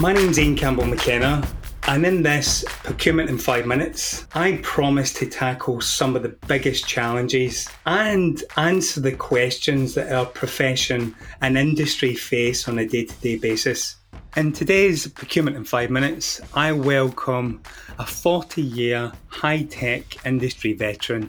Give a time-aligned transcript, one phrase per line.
[0.00, 1.44] My name's Ian Campbell McKenna,
[1.88, 6.86] and in this Procurement in Five Minutes, I promise to tackle some of the biggest
[6.86, 13.14] challenges and answer the questions that our profession and industry face on a day to
[13.16, 13.96] day basis.
[14.36, 17.60] In today's Procurement in Five Minutes, I welcome
[17.98, 21.28] a 40 year high tech industry veteran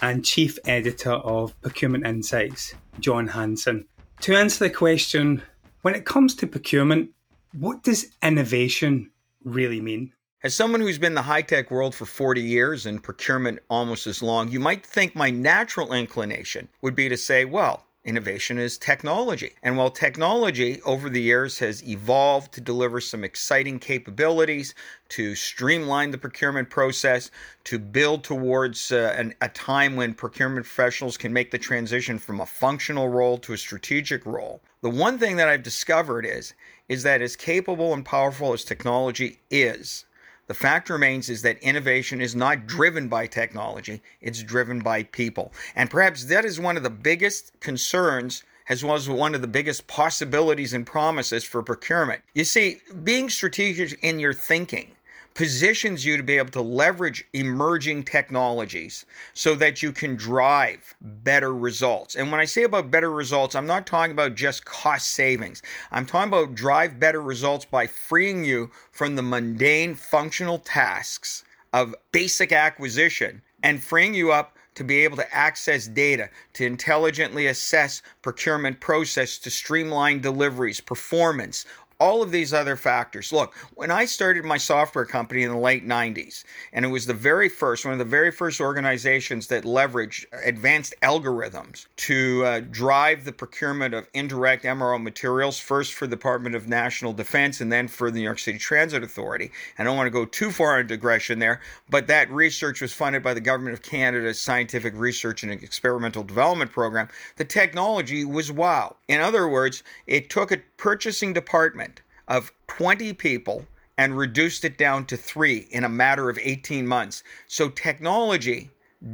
[0.00, 3.84] and Chief Editor of Procurement Insights, Jon Hansen.
[4.22, 5.42] To answer the question,
[5.82, 7.10] when it comes to procurement,
[7.58, 9.10] what does innovation
[9.44, 10.12] really mean?
[10.42, 14.06] As someone who's been in the high tech world for 40 years and procurement almost
[14.06, 18.78] as long, you might think my natural inclination would be to say, well, innovation is
[18.78, 19.52] technology.
[19.62, 24.74] And while technology over the years has evolved to deliver some exciting capabilities,
[25.10, 27.30] to streamline the procurement process,
[27.64, 32.40] to build towards uh, an, a time when procurement professionals can make the transition from
[32.40, 34.62] a functional role to a strategic role.
[34.82, 36.54] The one thing that I've discovered is
[36.88, 40.06] is that as capable and powerful as technology is,
[40.46, 45.52] the fact remains is that innovation is not driven by technology, it's driven by people.
[45.74, 49.46] And perhaps that is one of the biggest concerns as well as one of the
[49.46, 52.22] biggest possibilities and promises for procurement.
[52.34, 54.95] You see, being strategic in your thinking
[55.36, 61.54] positions you to be able to leverage emerging technologies so that you can drive better
[61.54, 62.16] results.
[62.16, 65.60] And when I say about better results, I'm not talking about just cost savings.
[65.92, 71.44] I'm talking about drive better results by freeing you from the mundane functional tasks
[71.74, 77.46] of basic acquisition and freeing you up to be able to access data, to intelligently
[77.46, 81.66] assess procurement process, to streamline deliveries, performance,
[81.98, 83.32] all of these other factors.
[83.32, 87.14] Look, when I started my software company in the late 90s, and it was the
[87.14, 93.24] very first, one of the very first organizations that leveraged advanced algorithms to uh, drive
[93.24, 97.88] the procurement of indirect MRO materials, first for the Department of National Defense and then
[97.88, 99.50] for the New York City Transit Authority.
[99.78, 103.22] I don't want to go too far in digression there, but that research was funded
[103.22, 107.08] by the Government of Canada's Scientific Research and Experimental Development Program.
[107.36, 108.96] The technology was wow.
[109.08, 111.85] In other words, it took a purchasing department
[112.28, 113.66] of 20 people
[113.98, 117.22] and reduced it down to three in a matter of 18 months.
[117.46, 118.70] So technology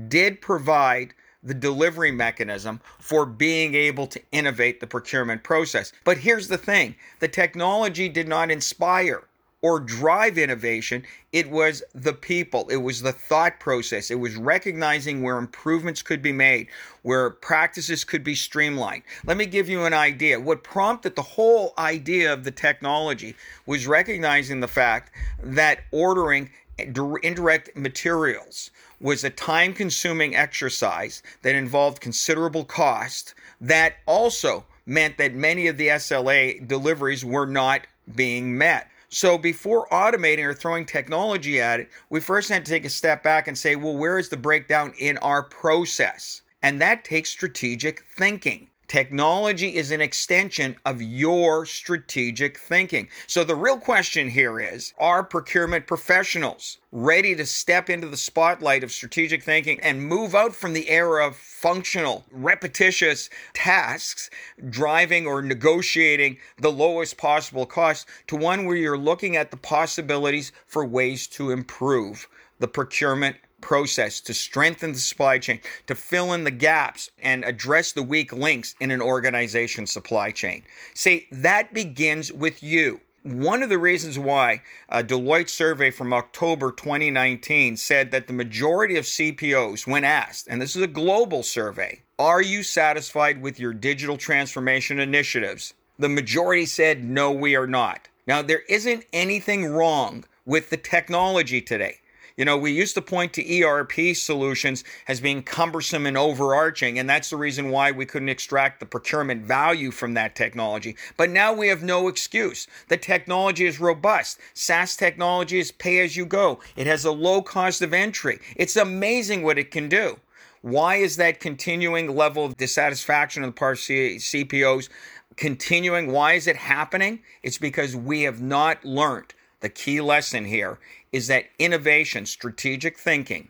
[0.08, 5.92] did provide the delivery mechanism for being able to innovate the procurement process.
[6.04, 9.24] But here's the thing the technology did not inspire
[9.62, 11.04] or drive innovation.
[11.32, 16.20] It was the people, it was the thought process, it was recognizing where improvements could
[16.20, 16.66] be made,
[17.02, 19.04] where practices could be streamlined.
[19.24, 20.40] Let me give you an idea.
[20.40, 25.12] What prompted the whole idea of the technology was recognizing the fact
[25.42, 28.70] that ordering indirect materials
[29.00, 35.76] was a time consuming exercise that involved considerable cost that also meant that many of
[35.76, 38.88] the SLA deliveries were not being met.
[39.14, 43.22] So before automating or throwing technology at it, we first had to take a step
[43.22, 46.40] back and say, well, where is the breakdown in our process?
[46.62, 48.70] And that takes strategic thinking.
[48.92, 53.08] Technology is an extension of your strategic thinking.
[53.26, 58.84] So the real question here is Are procurement professionals ready to step into the spotlight
[58.84, 64.28] of strategic thinking and move out from the era of functional, repetitious tasks,
[64.68, 70.52] driving or negotiating the lowest possible cost, to one where you're looking at the possibilities
[70.66, 76.44] for ways to improve the procurement process to strengthen the supply chain, to fill in
[76.44, 80.64] the gaps and address the weak links in an organization's supply chain.
[80.92, 83.00] See, that begins with you.
[83.22, 88.96] One of the reasons why a Deloitte survey from October 2019 said that the majority
[88.96, 93.72] of CPOs, when asked, and this is a global survey, are you satisfied with your
[93.72, 95.72] digital transformation initiatives?
[96.00, 98.08] The majority said, no, we are not.
[98.26, 101.98] Now, there isn't anything wrong with the technology today.
[102.36, 107.08] You know, we used to point to ERP solutions as being cumbersome and overarching, and
[107.08, 110.96] that's the reason why we couldn't extract the procurement value from that technology.
[111.16, 112.66] But now we have no excuse.
[112.88, 114.38] The technology is robust.
[114.54, 118.38] SaaS technology is pay as you go, it has a low cost of entry.
[118.56, 120.18] It's amazing what it can do.
[120.62, 124.88] Why is that continuing level of dissatisfaction on the part of CPOs
[125.36, 126.12] continuing?
[126.12, 127.20] Why is it happening?
[127.42, 130.78] It's because we have not learned the key lesson here
[131.12, 133.48] is that innovation, strategic thinking,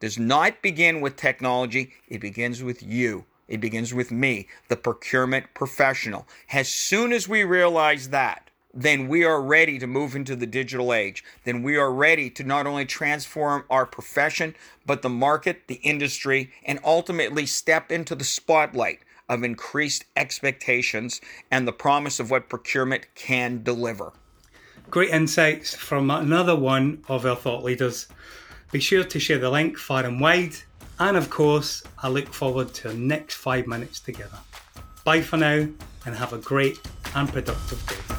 [0.00, 3.24] does not begin with technology, it begins with you.
[3.48, 6.26] It begins with me, the procurement professional.
[6.52, 10.92] As soon as we realize that, then we are ready to move into the digital
[10.92, 11.22] age.
[11.44, 14.54] Then we are ready to not only transform our profession,
[14.86, 21.20] but the market, the industry, and ultimately step into the spotlight of increased expectations
[21.50, 24.12] and the promise of what procurement can deliver.
[24.92, 28.08] Great insights from another one of our thought leaders.
[28.72, 30.52] Be sure to share the link far and wide.
[30.98, 34.36] And of course, I look forward to our next five minutes together.
[35.02, 35.66] Bye for now
[36.04, 36.78] and have a great
[37.14, 38.11] and productive day.